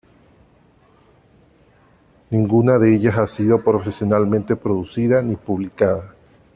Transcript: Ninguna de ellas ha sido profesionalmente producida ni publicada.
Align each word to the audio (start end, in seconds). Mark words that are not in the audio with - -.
Ninguna 2.31 2.79
de 2.79 2.95
ellas 2.95 3.19
ha 3.19 3.27
sido 3.27 3.63
profesionalmente 3.63 4.55
producida 4.55 5.21
ni 5.21 5.35
publicada. 5.35 6.15